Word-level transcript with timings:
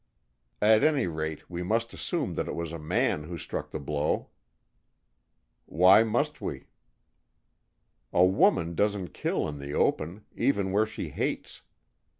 "At 0.63 0.83
any 0.83 1.05
rate, 1.05 1.47
we 1.47 1.61
must 1.61 1.93
assume 1.93 2.33
that 2.33 2.47
it 2.47 2.55
was 2.55 2.71
a 2.71 2.79
man 2.79 3.25
who 3.25 3.37
struck 3.37 3.69
the 3.69 3.79
blow." 3.79 4.29
"Why 5.67 6.01
must 6.03 6.41
we?" 6.41 6.69
"A 8.11 8.25
woman 8.25 8.73
doesn't 8.73 9.13
kill 9.13 9.47
in 9.47 9.59
the 9.59 9.75
open, 9.75 10.25
even 10.35 10.71
where 10.71 10.87
she 10.87 11.09
hates. 11.09 11.61